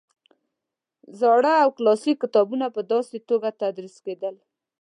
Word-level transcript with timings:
زاړه 1.19 1.53
او 1.63 1.69
کلاسیک 1.77 2.17
کتابونه 2.23 2.65
په 2.75 2.81
داسې 2.91 3.17
توګه 3.29 3.49
تدریس 3.61 3.95
کېدل. 4.05 4.35